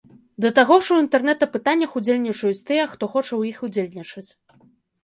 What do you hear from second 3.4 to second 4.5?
іх удзельнічаць.